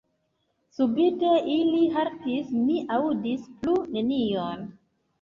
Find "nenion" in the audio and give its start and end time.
3.97-4.71